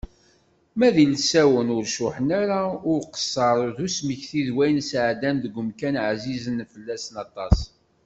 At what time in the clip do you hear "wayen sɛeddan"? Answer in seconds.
4.55-5.37